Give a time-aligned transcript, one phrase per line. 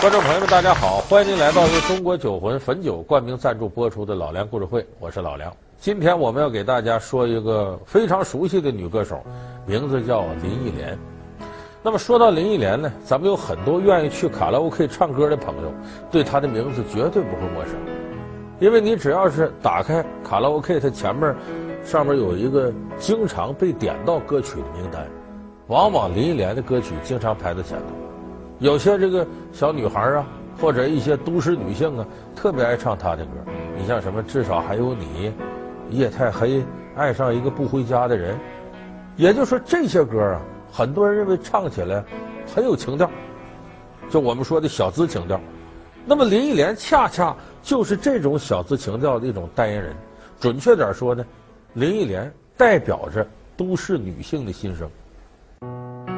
[0.00, 1.00] 观众朋友们，大家好！
[1.08, 5.52] 欢迎您来到由中国酒魂汾酒冠名赞助播出的《老梁故事会》，我是老梁。
[5.76, 9.20] 今天我们要给大家说一个非常熟悉的女歌手，
[9.66, 10.96] 名字叫林忆莲。
[11.82, 15.72] 那么说到林忆莲呢，咱们有很多愿意去卡拉 OK 唱歌的朋友，
[16.12, 17.74] 对她的名字绝对不会陌生，
[18.60, 21.34] 因为你只要是打开卡拉 OK，它前面
[21.84, 25.04] 上面有一个经常被点到歌曲的名单，
[25.66, 28.07] 往往林忆莲的歌曲经常排在前头。
[28.60, 30.26] 有些这个小女孩啊，
[30.60, 33.30] 或者一些都市女性啊，特别爱唱她的歌。
[33.76, 34.20] 你像什么？
[34.22, 35.32] 至少还有你，
[35.90, 36.64] 夜太黑，
[36.96, 38.36] 爱上一个不回家的人。
[39.16, 40.40] 也就是说，这些歌啊，
[40.72, 42.04] 很多人认为唱起来
[42.52, 43.08] 很有情调，
[44.10, 45.40] 就我们说的小资情调。
[46.04, 49.94] 那么林忆莲恰恰就是这种小资情调的一种代言人。
[50.40, 51.24] 准确点说呢，
[51.74, 53.24] 林忆莲代表着
[53.56, 54.90] 都市女性的心声。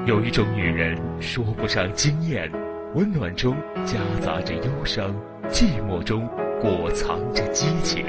[0.07, 2.51] 有一种女人说不上惊艳，
[2.95, 3.55] 温暖中
[3.85, 5.15] 夹杂着忧伤，
[5.51, 6.27] 寂寞中
[6.59, 8.07] 裹藏着激情。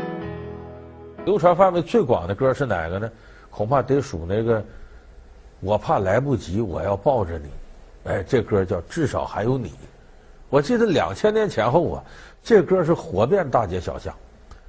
[1.25, 3.11] 流传范围最广的歌是哪个呢？
[3.49, 4.63] 恐怕得数那个
[5.59, 7.49] “我怕来不及，我要抱着你”。
[8.09, 9.67] 哎，这歌叫《至少还有你》。
[10.49, 12.03] 我记得两千年前后啊，
[12.41, 14.15] 这歌是火遍大街小巷。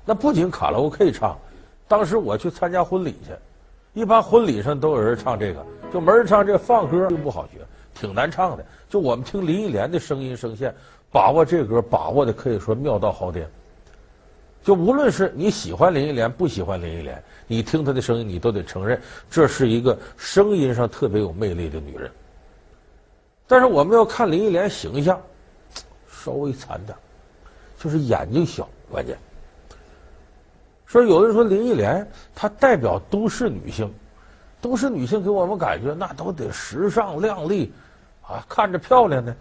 [0.04, 1.38] 那不仅卡拉 OK 唱，
[1.86, 3.32] 当时我去参加婚礼去。
[3.94, 7.58] 一般婚礼上都有人唱这个，就没人唱这放歌就不好学，
[7.94, 8.64] 挺难唱的。
[8.88, 10.74] 就我们听林忆莲的声音声线，
[11.10, 13.46] 把握这歌把握的可以说妙到毫巅。
[14.62, 22.10] 就无论是你喜欢林忆莲不喜欢林忆莲，你听她的声音，你都得承认这是一个声音上特别有魅力的女人。
[23.46, 25.20] 但是我们要看林忆莲形象，
[26.08, 26.96] 稍微惨点，
[27.78, 29.18] 就是眼睛小，关键。
[30.92, 33.90] 说有人说林忆莲她代表都市女性，
[34.60, 37.72] 都市女性给我们感觉那都得时尚靓丽，
[38.20, 39.34] 啊，看着漂亮呢。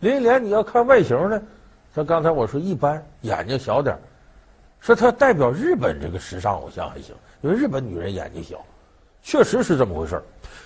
[0.00, 1.40] 林忆莲你要看外形呢，
[1.94, 3.96] 像刚才我说一般，眼睛小点
[4.80, 8.56] 说她代表日本这个时尚偶像还行，因为日本女人眼睛小，
[9.22, 10.20] 确实是这么回事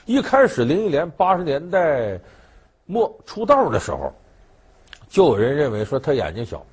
[0.07, 2.19] 一开始林忆莲八十年代
[2.87, 4.11] 末出道的时候，
[5.07, 6.65] 就有人认为说她眼睛小，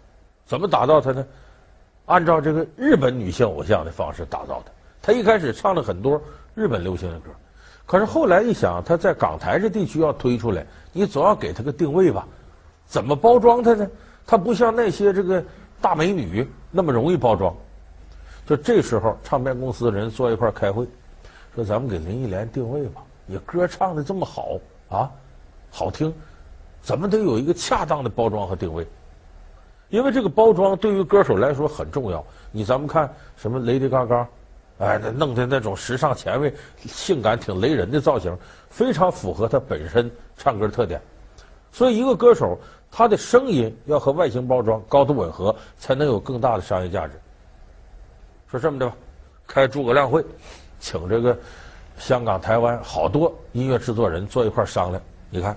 [0.45, 1.27] 怎么打造她呢？
[2.07, 6.19] 按照这个日本女性偶像的方式打造的，她一开始唱了很多
[6.55, 7.29] 日本流行的歌，
[7.85, 12.25] 可是后来一想，她在港台这地区要推出来，你总要给她个定位吧？
[12.85, 13.87] 怎么包装她呢？
[14.25, 15.43] 她不像那些这个
[15.81, 17.53] 大美女那么容易包装。
[18.45, 20.87] 就这时候，唱片公司的人坐一块开会，
[21.53, 24.57] 说：“咱们给林忆莲定位吧，你歌唱的这么好
[24.87, 25.11] 啊，
[25.69, 26.13] 好听，
[26.81, 28.87] 怎么得有一个恰当的包装和定位？”
[29.89, 32.23] 因为这个包装对于歌手来说很重要。
[32.51, 34.25] 你咱们看什么 Lady Gaga，
[34.79, 36.53] 哎，那弄的那种时尚前卫、
[36.85, 38.35] 性感、挺雷人的造型，
[38.69, 41.01] 非常符合他本身唱歌特点。
[41.71, 42.57] 所以，一个歌手
[42.91, 47.13] 他的声音要和外形包装高度吻合，才能有更大的商业价值。
[48.49, 48.95] 说这么的吧，
[49.45, 50.23] 开诸葛亮会，
[50.79, 51.37] 请这个
[51.97, 55.01] 香港、台湾好多音乐制作人坐一块商量。
[55.29, 55.55] 你看，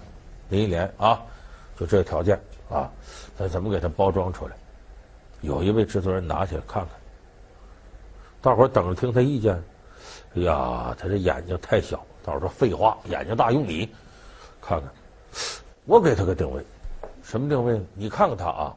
[0.48, 1.22] 林忆莲啊，
[1.78, 2.90] 就这个条件啊。
[3.42, 4.52] 那怎么给他包装出来？
[5.40, 6.90] 有一位制作人拿起来看看，
[8.42, 9.54] 大伙儿等着听他意见。
[10.36, 12.04] 哎呀，他这眼睛太小。
[12.22, 13.88] 大伙儿说废话，眼睛大用你
[14.60, 14.92] 看看。
[15.86, 16.62] 我给他个定位，
[17.22, 17.84] 什么定位呢？
[17.94, 18.76] 你看看他啊，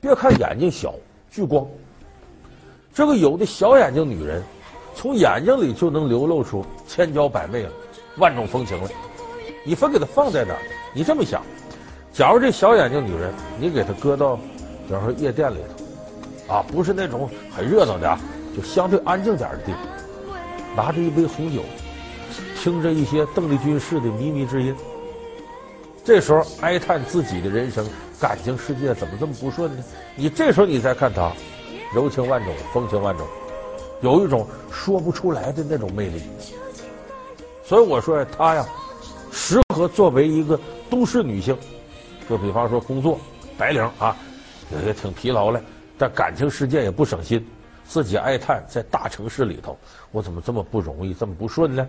[0.00, 0.94] 别看眼睛小，
[1.30, 1.66] 聚光。
[2.94, 4.42] 这个有的小眼睛女人，
[4.94, 7.70] 从眼睛里就能流露出千娇百媚了，
[8.16, 8.88] 万种风情了。
[9.66, 10.62] 你分给他放在哪儿？
[10.94, 11.42] 你这么想。
[12.18, 14.34] 假如这小眼睛女人，你给她搁到，
[14.88, 15.58] 比方说夜店里
[16.48, 18.18] 头，啊，不是那种很热闹的，
[18.56, 19.80] 就相对安静点的地方，
[20.74, 21.62] 拿着一杯红酒，
[22.56, 24.74] 听着一些邓丽君式的靡靡之音，
[26.02, 27.86] 这时候哀叹自己的人生，
[28.18, 29.84] 感情世界怎么这么不顺呢？
[30.16, 31.30] 你这时候你再看她，
[31.94, 33.24] 柔情万种，风情万种，
[34.00, 36.20] 有一种说不出来的那种魅力。
[37.62, 38.66] 所以我说呀，她呀，
[39.30, 40.58] 适合作为一个
[40.90, 41.56] 都市女性。
[42.28, 43.18] 就比方说工作，
[43.56, 44.14] 白领啊，
[44.70, 45.60] 有些挺疲劳了，
[45.96, 47.46] 但感情世界也不省心，
[47.84, 49.78] 自己哀叹在大城市里头，
[50.12, 51.88] 我怎么这么不容易，这么不顺呢？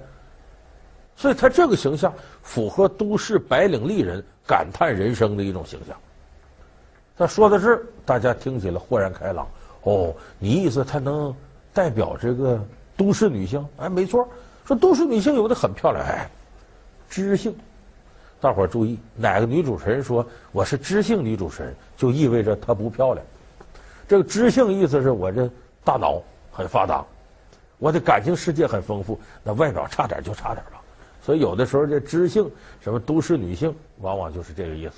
[1.15, 5.93] 所以他这个形象符合都市白领丽人感叹人生的一种形象。
[7.17, 9.45] 他说到这儿，大家听起来豁然开朗。
[9.81, 11.35] 哦，你意思他能
[11.73, 12.57] 代表这个
[12.95, 13.67] 都市女性？
[13.75, 14.25] 哎，没错，
[14.65, 16.29] 说都市女性有的很漂亮，哎，
[17.09, 17.53] 知性。
[18.41, 23.25] 大伙儿注意，哪个女主持人说我是知性女主持人，就意味着她不漂亮。
[24.07, 25.49] 这个知性意思是我这
[25.83, 26.21] 大脑
[26.51, 27.05] 很发达，
[27.77, 30.81] 我的感情世界很丰富，那外表差点就差点吧。
[31.21, 32.49] 所以有的时候这知性
[32.79, 34.93] 什么都市女性，往往就是这个意思。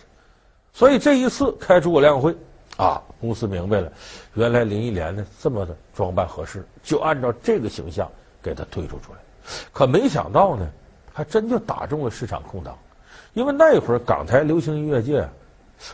[0.72, 2.36] 所以这一次开诸葛亮会
[2.78, 3.92] 啊，公司明白了，
[4.36, 8.10] 原来林忆莲呢这么的装扮合适，就按照这个形象
[8.42, 9.20] 给她推出出来。
[9.74, 10.70] 可没想到呢，
[11.12, 12.78] 还真就打中了市场空档，
[13.34, 15.28] 因为那会儿港台流行音乐界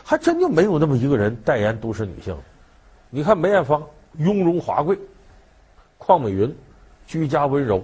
[0.04, 2.36] 还真就没有那么一个人代言都市女性。
[3.10, 3.82] 你看梅艳芳
[4.18, 4.98] 雍容华贵，
[5.98, 6.54] 邝美云
[7.06, 7.82] 居家温柔，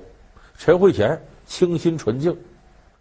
[0.58, 2.36] 陈慧娴清新纯净，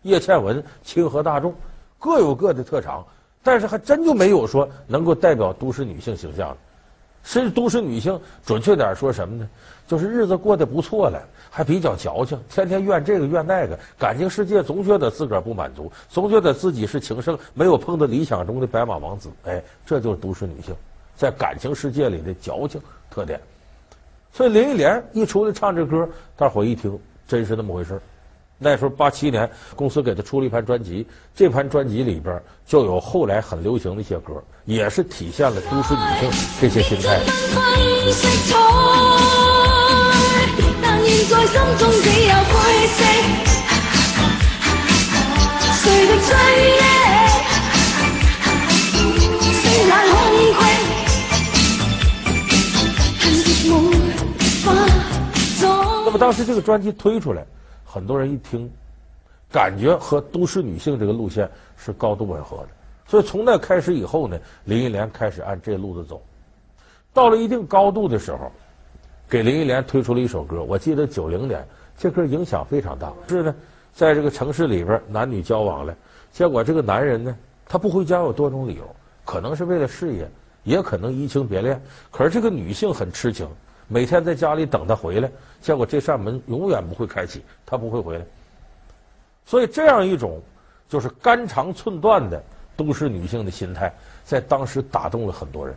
[0.03, 1.53] 叶倩文亲和大众，
[1.99, 3.05] 各有各的特长，
[3.41, 6.57] 但是还真就没有说能够代表都市女性形象的。
[7.23, 9.49] 是都市女性，准确点说什么呢？
[9.87, 19.29] 就是日子过得不错了，还比较矫情，天天怨这个怨那个，感情世界总觉得自个儿不满足，总觉得自己是情圣，没有碰到理想中的白马王子。
[19.45, 20.75] 哎，这就是都市女性
[21.15, 23.39] 在感情世界里的矫情特点。
[24.31, 26.97] 所以林忆莲一出来唱这歌，大伙一听，
[27.27, 27.99] 真是那么回事。
[28.63, 31.05] 那时候八七年，公司给他出了一盘专辑，
[31.35, 36.31] 这盘专辑里边就有后来很流行的一些歌，也是体现了都市女性
[36.61, 37.19] 这些心态。
[56.05, 57.45] 那么当时这个专辑推出来。
[57.93, 58.67] 很多人一听，
[59.51, 61.47] 感觉和都市女性这个路线
[61.77, 62.69] 是高度吻合的，
[63.05, 64.35] 所以从那开始以后呢，
[64.65, 66.19] 林忆莲开始按这路子走。
[67.13, 68.51] 到了一定高度的时候，
[69.29, 71.63] 给林忆莲推出了一首歌，我记得九零年
[71.95, 73.13] 这歌影响非常大。
[73.29, 73.55] 是呢，
[73.93, 75.95] 在这个城市里边，男女交往了，
[76.31, 77.37] 结果这个男人呢，
[77.67, 80.27] 他不回家有多种理由，可能是为了事业，
[80.63, 81.79] 也可能移情别恋。
[82.09, 83.47] 可是这个女性很痴情。
[83.85, 85.29] 每天在家里等他回来，
[85.63, 88.25] 结果这扇门永远不会开启，他不会回来。
[89.45, 90.41] 所以这样一种
[90.89, 92.43] 就是肝肠寸断的
[92.75, 93.89] 都市女性的心态，
[94.25, 95.73] 在当时打动了很多人。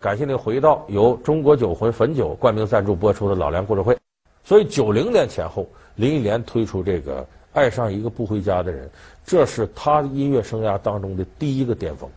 [0.00, 3.94] 感谢您回到由中国酒魂汾酒冠名赞助播出的《老梁故事会》。
[4.42, 7.22] 所以，九零年前后，林忆莲推出这个
[7.52, 8.86] 《爱上一个不回家的人》，
[9.24, 12.08] 这是她音乐生涯当中的第一个巅峰。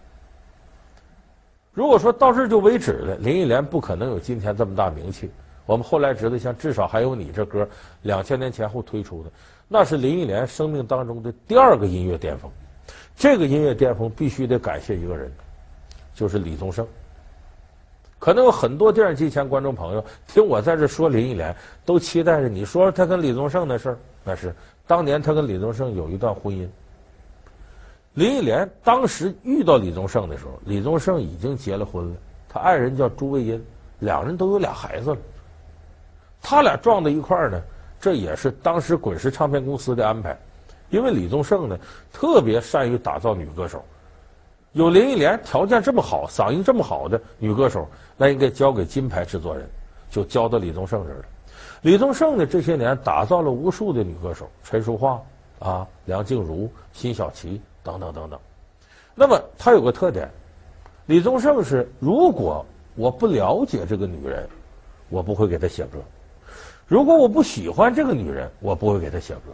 [1.74, 5.30] 如果说到这就为止了，林忆莲不可能有今天这么大名气。
[5.66, 7.68] 我们后来知道，像至少还有你这歌，
[8.02, 9.32] 两千年前后推出的，
[9.68, 12.52] 那是林忆莲生命当中的第二个音乐巅峰。
[13.16, 15.32] 这个音乐巅峰必须得感谢一个人，
[16.14, 16.86] 就是李宗盛。
[18.24, 21.54] 可能有很多电视机前观众朋友听我在这说林忆莲，
[21.84, 23.98] 都期待着你说说他跟李宗盛的事儿。
[24.24, 24.56] 那是
[24.88, 26.66] 当年他跟李宗盛有一段婚姻。
[28.14, 32.16] 林忆莲当时遇到李宗盛的时候，李宗盛已经结了婚了，
[32.48, 33.62] 他爱人叫朱卫茵，
[34.00, 35.18] 两人都有俩孩子了。
[36.42, 37.62] 他俩撞在一块儿呢，
[38.00, 40.40] 这也是当时滚石唱片公司的安排，
[40.92, 41.78] 因为李宗盛呢
[42.14, 43.84] 特别善于打造女歌手。
[44.74, 47.88] 有林忆莲条件这么好、嗓音这么好的女歌手，
[48.18, 49.70] 那应该交给金牌制作人，
[50.10, 51.26] 就交到李宗盛这儿了。
[51.84, 55.24] 李宗盛呢，这些年打造了无数的女歌手，陈淑桦
[55.60, 58.40] 啊、梁静茹、辛晓琪等等等等。
[59.14, 60.28] 那么他有个特点，
[61.06, 62.66] 李宗盛是如果
[62.96, 64.50] 我不了解这个女人，
[65.10, 66.00] 我不会给她写歌；
[66.88, 69.52] 如果我不喜欢这个女人，我不会给她写歌。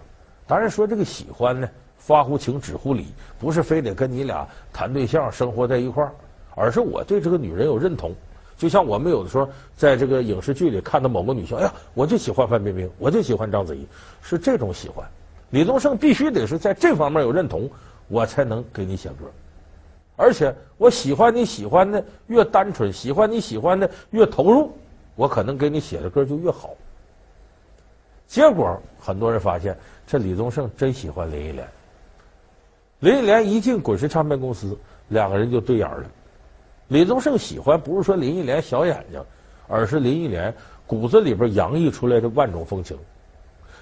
[0.48, 1.70] 当然说这个喜欢呢。
[2.00, 3.06] 发乎情，止乎礼，
[3.38, 6.12] 不是非得跟你俩谈对象、生活在一块儿，
[6.56, 8.12] 而是我对这个女人有认同。
[8.58, 13.88] 就像我们有的时候在这个影视剧里看到某个女性，哎呀，我就喜欢范冰冰，我就喜欢章子怡，
[14.22, 15.06] 是这种喜欢。
[15.51, 17.70] 李宗盛必须得是在这方面有认同，
[18.08, 19.25] 我才能给你写歌。
[20.15, 24.77] 而且我喜欢你喜欢的越单纯，喜欢你喜欢的越投入，
[25.15, 26.72] 我可能给你写的歌就越好。
[28.27, 31.65] 结果很多人发现，这李宗盛真喜欢林忆莲。
[33.00, 34.77] 林忆莲一进滚石唱片公司，
[35.08, 36.03] 两个人就对眼了。
[36.89, 39.24] 李宗盛喜欢不是说林忆莲小眼睛，
[39.68, 40.53] 而是林忆莲
[40.86, 42.98] 骨子里边洋溢出来的万种风情，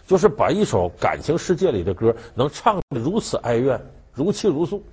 [0.06, 3.80] 就是把一首感情世界里的歌能唱得如此哀怨、
[4.14, 4.84] 如泣如诉。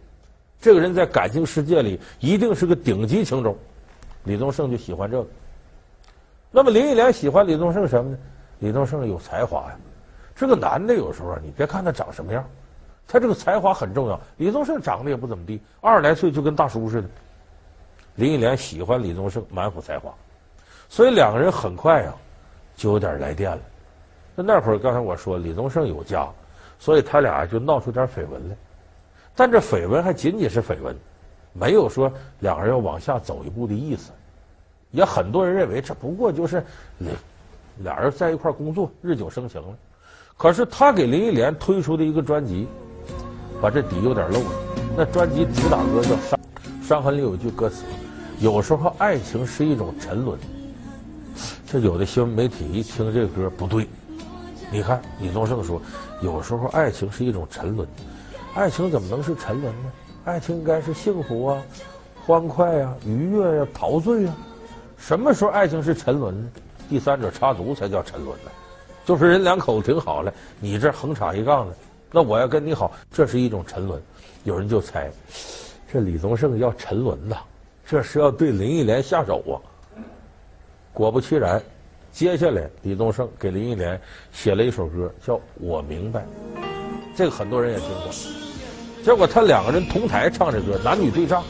[0.61, 3.55] 这个人在感情世界里一定是个顶级情种，
[4.23, 5.27] 李宗盛就喜欢这个。
[6.51, 8.19] 那么林忆莲喜欢李宗盛什么呢？
[8.61, 9.77] 李宗盛有才华呀。
[10.35, 12.43] 这个男的有时候，你别看他长什么样。
[13.07, 14.21] 他这个才华很重要。
[14.37, 17.09] 李宗盛长得也不怎么地，二十来岁就跟大叔似的。
[18.17, 20.15] 林忆莲喜欢李宗盛满腹才华，
[20.89, 22.15] 所以两个人很快呀、啊、
[22.77, 23.59] 就有点来电了。
[24.37, 26.29] 那那会儿刚才我说李宗盛有家，
[26.79, 28.57] 所以他俩就闹出点绯闻来。
[29.35, 30.97] 但这绯闻还仅仅是绯闻，
[31.53, 34.13] 没有说两个人要往下走一步的意思。
[34.93, 36.65] 也很多人认为这不过就是
[36.99, 37.13] 俩
[37.79, 39.77] 俩人在一块工作，日久生情了。
[40.37, 42.69] 可是他给林忆莲推出的一个专辑，
[43.61, 44.51] 把这底有点漏了。
[44.97, 46.39] 那专辑主打歌叫《伤》，
[46.87, 47.85] 伤痕里有一句歌词
[48.41, 50.39] ：“有时候爱情是一种沉沦。”
[51.67, 53.89] 这有的新闻媒体一听这歌不对，
[54.71, 55.81] 你看李宗盛说
[56.23, 57.89] ：“有时候爱情是一种沉沦，
[58.55, 59.91] 爱情怎么能是沉沦呢？
[60.25, 61.63] 爱情应该是幸福啊，
[62.25, 64.37] 欢快啊，愉悦呀、啊，陶醉啊。
[64.97, 66.49] 什么时候爱情是沉沦呢？
[66.89, 68.51] 第三者插足才叫沉沦呢。”
[69.05, 71.75] 就是人两口子挺好的，你这横插一杠子，
[72.15, 74.01] 那我要跟你好，这是一种沉沦。
[74.45, 75.11] 有人就猜，
[75.93, 77.39] 这李宗盛要沉沦呐，
[77.85, 79.59] 这是要对林忆莲下手啊。
[80.93, 81.61] 果不其然，
[82.13, 86.21] 接下来李宗盛给林忆莲写了一首歌，叫《我明白》，
[87.17, 88.13] 这个很多人也听过。
[89.03, 91.43] 结果他两个人同台唱这歌，男女对唱，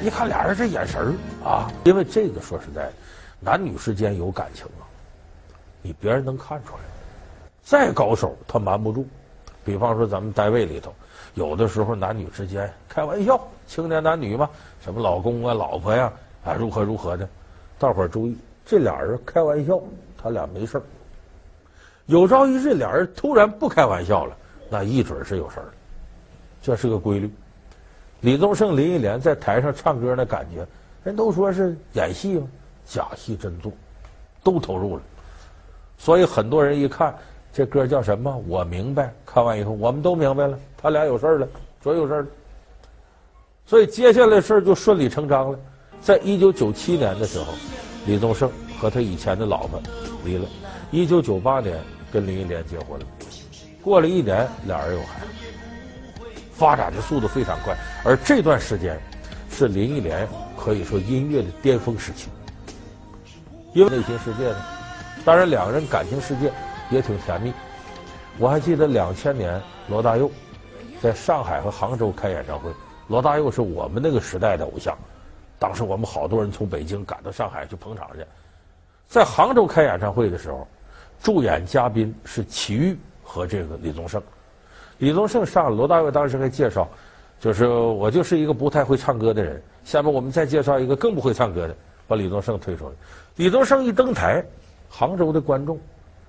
[0.00, 2.92] 一看俩人这眼神啊，因为这个说实在的，
[3.40, 4.86] 男女之间有感情啊，
[5.82, 6.80] 你别人能看出来。
[7.64, 9.08] 再高手他瞒不住，
[9.64, 10.94] 比方说咱们单位里头，
[11.34, 14.48] 有的时候男女之间开玩笑，青年男女嘛，
[14.80, 16.12] 什么老公啊、老婆呀，
[16.44, 17.26] 啊如何如何的，
[17.78, 19.80] 大伙儿注意，这俩人开玩笑，
[20.22, 20.82] 他俩没事儿。
[22.06, 24.36] 有朝一日俩人突然不开玩笑了，
[24.68, 25.66] 那一准是有事儿，
[26.60, 27.32] 这是个规律。
[28.20, 30.66] 李宗盛、林忆莲在台上唱歌那感觉，
[31.02, 32.46] 人都说是演戏嘛，
[32.84, 33.72] 假戏真做，
[34.42, 35.02] 都投入了，
[35.96, 37.14] 所以很多人一看。
[37.54, 38.36] 这歌叫什么？
[38.48, 39.14] 我明白。
[39.24, 41.46] 看完以后，我们都明白了，他俩有事儿了，
[41.84, 42.28] 说有事儿了。
[43.64, 45.58] 所以接下来事儿就顺理成章了。
[46.00, 47.52] 在一九九七年的时候，
[48.06, 49.80] 李宗盛和他以前的老婆
[50.24, 50.48] 离了。
[50.90, 51.78] 一九九八年
[52.12, 53.06] 跟林忆莲结婚了。
[53.82, 57.72] 过了一年，俩人有孩子，发展的速度非常快。
[58.04, 59.00] 而这段时间
[59.48, 60.26] 是林忆莲
[60.58, 62.28] 可以说音乐的巅峰时期。
[63.74, 64.56] 因为内心世界呢，
[65.24, 66.52] 当然两个人感情世界。
[66.90, 67.52] 也挺甜蜜，
[68.38, 70.30] 我还记得两千年罗大佑
[71.00, 72.70] 在上海和杭州开演唱会，
[73.08, 74.96] 罗大佑是我们那个时代的偶像，
[75.58, 78.24] 当时我们好多人从北京赶到上海去捧场去。
[79.06, 80.66] 在杭州开演唱会的时候，
[81.20, 84.22] 助演嘉宾是齐豫和这个李宗盛。
[84.98, 86.88] 李宗盛上，罗大佑当时还介绍，
[87.40, 91.76] 就是我就是一个不太会唱歌的人，下面我们再介绍一个更不会唱歌的，
[92.06, 92.92] 把李宗盛推出来。
[93.36, 94.44] 李宗盛一登台，
[94.88, 95.78] 杭州的观众。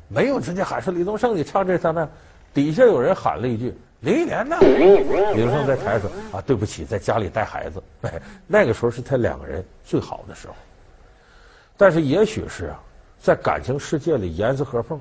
[0.07, 2.07] 没有直接喊说李宗盛，你唱这唱那，
[2.53, 4.57] 底下有人喊了一句林忆莲呢。
[4.61, 7.81] 李宗盛在台上说啊，对不起，在家里带孩子。
[8.01, 10.53] 哎， 那个时候是他两个人最好的时候。
[11.75, 12.79] 但是也许是啊，
[13.19, 14.99] 在感情世界里严丝合缝，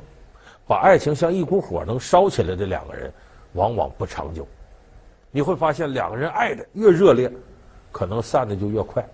[0.67, 3.13] 把爱情像一股火能烧起来的两个人，
[3.53, 4.47] 往往不长久。
[5.31, 7.31] 你会发现两个人爱的越热烈，
[7.93, 9.07] 可能散的就越快。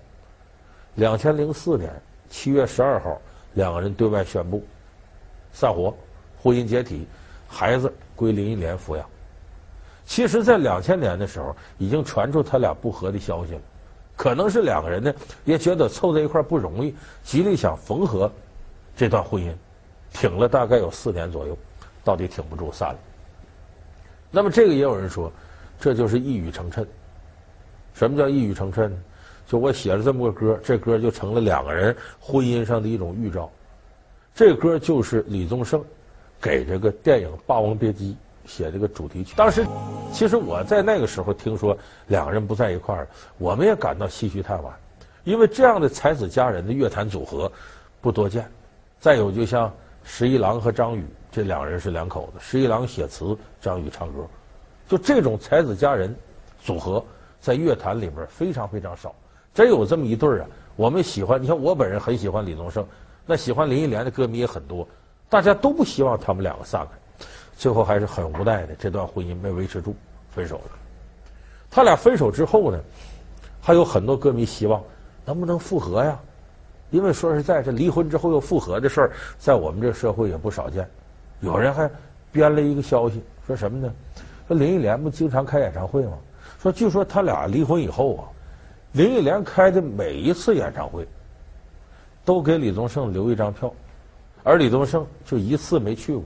[0.95, 1.91] 两千零四年
[2.29, 3.21] 七月十二号，
[3.55, 4.63] 两个人对外宣布。
[5.53, 5.95] 散伙，
[6.43, 7.07] 婚姻解体，
[7.49, 9.07] 孩子归林忆莲抚养。
[10.05, 13.61] 其实，在两千年的时候，已经传出他俩不和的消息了。
[14.17, 15.15] 可能是两个人呢，
[15.45, 18.31] 也觉得凑在一块不容易，极力想缝合
[18.97, 19.53] 这段婚姻，
[20.13, 21.57] 挺了大概有四年左右，
[22.05, 22.99] 到底挺不住散了。
[24.31, 25.33] 那么，这个也有人说，
[25.79, 26.85] 这就是一语成谶。
[27.95, 28.97] 什么叫一语成谶呢？
[29.47, 33.51] 就我写了这么个歌，这歌就成了两个人婚姻上的一种预兆。
[34.35, 35.85] 这歌就是李宗盛
[36.41, 38.17] 给这个电影《霸王别姬》
[38.51, 39.35] 写这个主题曲。
[39.37, 39.67] 当时，
[40.13, 43.07] 其实我在那个时候听说两个人不在一块儿，
[43.37, 44.71] 我们也感到唏嘘叹惋，
[45.25, 47.51] 因为这样的才子佳人的乐坛组合
[48.01, 48.51] 不多见。
[48.99, 49.73] 再有，就像
[50.03, 54.27] 十一郎和张宇这两人是两口子，十一郎写词，张宇唱歌，
[54.89, 56.15] 就这种才子佳人
[56.63, 57.05] 组合
[57.41, 59.15] 在乐坛里边非常非常少。
[59.53, 60.47] 真有这么一对儿啊，
[60.77, 61.43] 我们喜欢。
[61.43, 62.87] 你看，我本人很喜欢李宗盛。
[63.31, 64.85] 那喜欢林忆莲的歌迷也很多，
[65.29, 67.25] 大家都不希望他们两个散开，
[67.57, 69.95] 最后还是很无奈的，这段婚姻没维持住，
[70.33, 70.71] 分手了。
[71.71, 72.81] 他俩分手之后呢，
[73.61, 74.83] 还有很多歌迷希望
[75.25, 76.19] 能不能复合呀？
[76.91, 80.85] 因为说实在，这离婚之后又复合的事儿，在我们这社会也不少见。
[81.39, 81.89] 有人还
[82.33, 83.95] 编了一个消息，说什么呢？
[84.49, 86.15] 说林忆莲不经常开演唱会吗？
[86.61, 88.27] 说据说他俩离婚以后啊，
[88.91, 91.07] 林忆莲开的每一次演唱会。
[92.31, 93.75] 都给李宗盛留一张票，
[94.45, 96.23] 而李宗盛就一次没去过。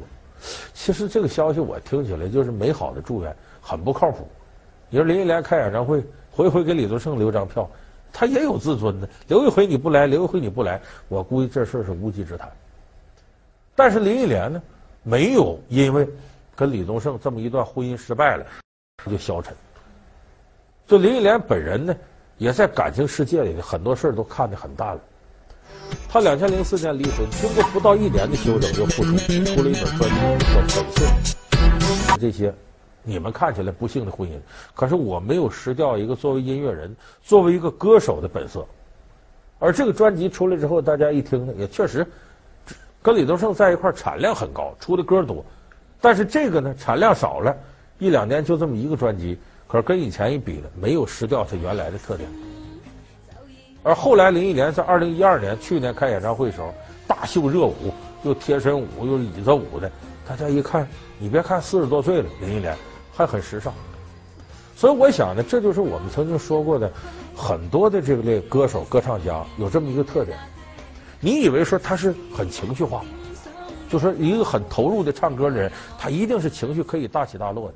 [0.74, 4.28] 其实这个消息我听起来就是美好的祝愿，很不靠谱。
[4.90, 7.66] 你说林忆莲开演唱会，回回给李宗盛留张票，
[8.12, 9.08] 他也有自尊的。
[9.28, 12.52] 留一回你不来，留一回你不来，我估计这事儿是无稽之谈。
[13.74, 14.62] 但是林忆莲呢，
[15.04, 16.06] 没有因为
[16.54, 18.44] 跟李宗盛这么一段婚姻失败了，
[18.98, 19.56] 他就消沉。
[20.86, 21.96] 就林忆莲本人呢，
[22.36, 25.00] 也在感情世界里的很多事儿都看得很淡了。
[26.14, 31.04] 他两千零四年离婚，经过不到一年的休整又复出，出了一本专辑叫《本色》。
[32.20, 32.54] 这些
[33.02, 34.38] 你们看起来不幸的婚姻，
[34.76, 38.64] 可是我没有失掉一个作为音乐人、作为一个歌手的本色。
[39.58, 42.06] 而这个专辑出来之后，大家一听呢，也确实
[43.02, 45.44] 跟李宗盛在一块儿产量很高，出的歌多。
[46.00, 47.52] 但是这个呢，产量少了，
[47.98, 52.30] 一两年就这么一个专辑，可是跟以前一比呢，没有失掉它原来的特点。
[53.84, 56.72] 而后来林忆莲在二零一二年去年开演唱会的时候，
[57.06, 59.92] 大秀热舞，又贴身舞又椅子舞的，
[60.26, 60.88] 大家一看，
[61.18, 62.74] 你别看四十多岁了，林忆莲
[63.12, 63.72] 还很时尚。
[64.74, 66.90] 所以我想呢，这就是我们曾经说过的，
[67.36, 70.38] 很多的这个类歌手、歌唱家有这么一个特点。
[71.20, 73.02] 你以为说他是很情绪化，
[73.90, 77.74] 就说一个很投入的唱歌的人，他一定是情绪可以大起大落的。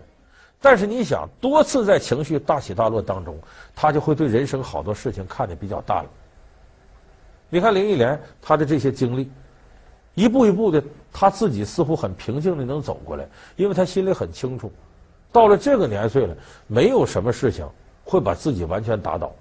[0.61, 3.39] 但是你想，多次在情绪大起大落当中，
[3.77, 6.11] 他就会对人生好多事情看得比较淡了。
[7.49, 9.31] 你看林忆莲，她的这些经历，
[10.15, 13.25] 一步一步的，她自己似乎很平静的能走过来，
[13.55, 14.73] 因为她心里很清楚，
[15.31, 16.37] 到了这个年岁了，
[16.67, 17.65] 没有什么事情
[18.05, 19.33] 会把自己完全打倒。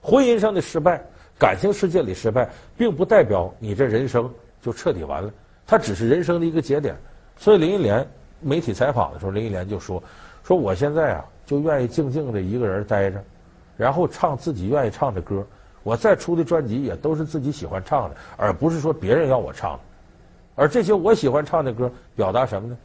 [0.00, 1.02] 婚姻上的失败，
[1.36, 4.32] 感情世界里失败，并不代表你这人生
[4.62, 5.32] 就彻底完了，
[5.66, 6.96] 它只是人生的一个节点。
[7.36, 8.08] 所以林忆莲
[8.40, 10.00] 媒体采访的时候，林忆莲就说。
[10.44, 13.18] 说我现在啊，就愿意静静的一个人待着，
[13.78, 15.44] 然后唱自己愿意唱的歌。
[15.82, 19.80] 我再出的专辑也都是自己喜欢唱的，而不是说别人要我唱。
[20.54, 22.76] 而这些我喜欢唱的歌，表达什么呢？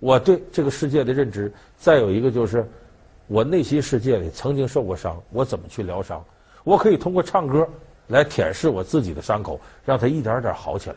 [0.00, 1.52] 我对这个世界的认知。
[1.76, 2.66] 再有一个就是，
[3.26, 6.22] 我内心世界里曾经受过伤，我怎么去疗伤？
[6.64, 7.68] 我可以通过唱歌
[8.08, 10.96] 来舔舐我自己的伤口，让它一点点好起来。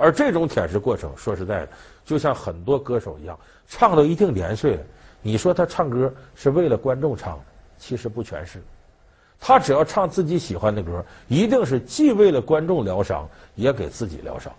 [0.00, 1.68] 而这种舔舐过程，说实在的，
[2.06, 3.38] 就像很多歌手一样，
[3.68, 4.82] 唱到一定年岁了，
[5.20, 7.44] 你说他唱歌是为了观众唱的，
[7.76, 8.62] 其实不全是。
[9.38, 14.50] 他只要唱自己喜欢的歌，一定是既为了观众疗伤，也给自己疗伤。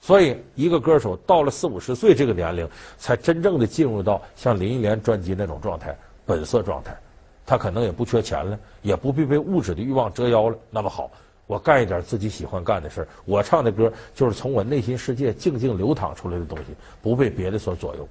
[0.00, 6.96] 所以，一个歌手到了四五十岁这个年龄，才真正的进入到像林忆莲专辑那种状态，本色状态。
[7.44, 10.56] 他可能也不缺钱了，也不必被物质的欲望折腰了。
[10.70, 11.10] 那么好。
[11.46, 16.64] 我干一点自己喜欢干的事儿，我唱的歌就是从我内心世界静静流淌出来的东西，
[17.00, 18.08] 不被别的所左右。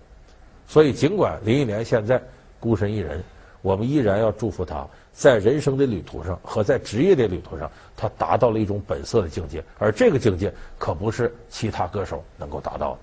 [0.67, 2.21] 所以，尽管林忆莲现在
[2.60, 3.21] 孤身一人，
[3.62, 13.00] 我们依然要祝福她在人生的旅途上和在职业的旅途上，她达到了一种本色的境界，而这个境界可不是其他歌手能够达到的。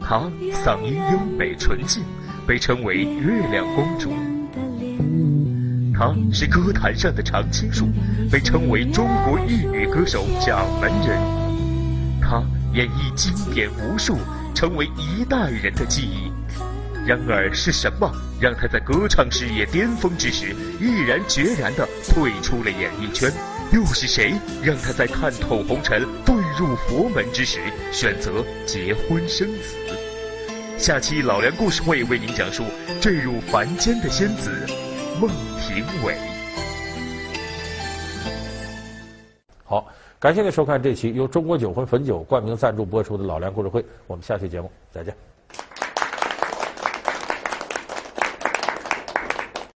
[0.00, 2.04] 她嗓音优美纯净，
[2.46, 4.10] 被称为“月亮公主”。
[5.94, 7.88] 她是歌坛上的常青树，
[8.30, 11.18] 被称为中国玉女歌手掌门人。
[12.20, 14.18] 她演绎经典无数，
[14.54, 16.32] 成为一代人的记忆。
[17.06, 23.32] 然而，是什么让她在歌唱事业巅峰之时，毅然决然地退出了演艺圈？
[23.72, 27.58] 又是谁让她在看透红尘、遁入佛门之时，
[27.90, 29.76] 选择结婚生子？
[30.78, 32.64] 下期老梁故事会为您讲述
[33.00, 34.50] 坠入凡间的仙子。
[35.22, 35.30] 孟
[35.60, 36.16] 庭苇，
[39.62, 39.86] 好，
[40.18, 45.14] 感谢您收看这期由中国酒魂汾酒冠名赞助播出的《老梁故事会》，我们下期节目再见。